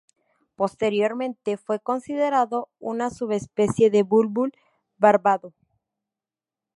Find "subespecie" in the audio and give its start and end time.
3.11-3.91